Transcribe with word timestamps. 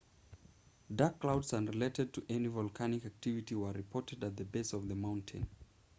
dark 0.95 1.19
clouds 1.19 1.53
unrelated 1.53 2.11
to 2.11 2.25
any 2.27 2.47
volcanic 2.47 3.05
activity 3.05 3.53
were 3.53 3.71
reported 3.73 4.23
at 4.23 4.35
the 4.35 4.43
base 4.43 4.73
of 4.73 4.87
the 4.87 4.95
mountain 4.95 5.47